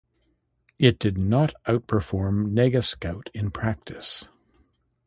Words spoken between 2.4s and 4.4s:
NegaScout in practice.